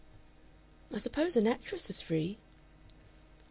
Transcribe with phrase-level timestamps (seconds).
[0.91, 2.39] "I suppose an actress is free?..."